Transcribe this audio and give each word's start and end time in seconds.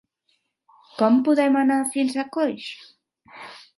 Com 1.01 1.19
podem 1.29 1.59
anar 1.61 1.77
fins 1.97 2.17
a 2.25 2.29
Coix? 2.39 2.67